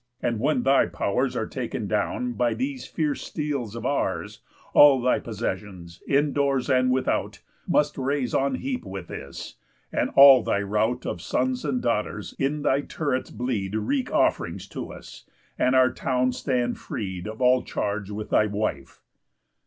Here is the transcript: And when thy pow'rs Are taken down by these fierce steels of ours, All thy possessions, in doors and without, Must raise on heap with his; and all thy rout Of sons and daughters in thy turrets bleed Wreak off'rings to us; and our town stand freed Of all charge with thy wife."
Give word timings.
And 0.19 0.39
when 0.39 0.63
thy 0.63 0.87
pow'rs 0.87 1.35
Are 1.35 1.45
taken 1.45 1.85
down 1.85 2.33
by 2.33 2.55
these 2.55 2.87
fierce 2.87 3.21
steels 3.21 3.75
of 3.75 3.85
ours, 3.85 4.39
All 4.73 4.99
thy 4.99 5.19
possessions, 5.19 6.01
in 6.07 6.33
doors 6.33 6.71
and 6.71 6.89
without, 6.89 7.41
Must 7.67 7.99
raise 7.99 8.33
on 8.33 8.55
heap 8.55 8.83
with 8.83 9.09
his; 9.09 9.57
and 9.91 10.09
all 10.15 10.41
thy 10.41 10.59
rout 10.63 11.05
Of 11.05 11.21
sons 11.21 11.63
and 11.63 11.83
daughters 11.83 12.33
in 12.39 12.63
thy 12.63 12.81
turrets 12.81 13.29
bleed 13.29 13.75
Wreak 13.75 14.11
off'rings 14.11 14.67
to 14.69 14.91
us; 14.91 15.29
and 15.59 15.75
our 15.75 15.91
town 15.91 16.31
stand 16.31 16.79
freed 16.79 17.27
Of 17.27 17.39
all 17.39 17.61
charge 17.61 18.09
with 18.09 18.31
thy 18.31 18.47
wife." 18.47 19.01